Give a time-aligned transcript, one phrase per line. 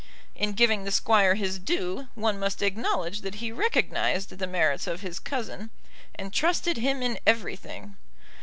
[0.33, 5.01] In giving the Squire his due, one must acknowledge that he recognised the merits of
[5.01, 5.69] his cousin,
[6.15, 7.97] and trusted him in everything.